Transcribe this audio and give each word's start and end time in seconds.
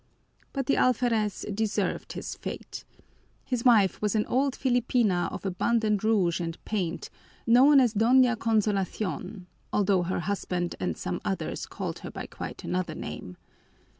But 0.51 0.65
the 0.65 0.77
alferez 0.77 1.45
deserved 1.53 2.13
his 2.13 2.33
fate. 2.33 2.85
His 3.45 3.63
wife 3.63 4.01
was 4.01 4.15
an 4.15 4.25
old 4.25 4.55
Filipina 4.55 5.31
of 5.31 5.45
abundant 5.45 6.03
rouge 6.03 6.39
and 6.39 6.57
paint, 6.65 7.11
known 7.45 7.79
as 7.79 7.93
Doña 7.93 8.35
Consolacion 8.35 9.45
although 9.71 10.01
her 10.01 10.21
husband 10.21 10.73
and 10.79 10.97
some 10.97 11.21
others 11.23 11.67
called 11.67 11.99
her 11.99 12.09
by 12.09 12.25
quite 12.25 12.63
another 12.63 12.95
name. 12.95 13.37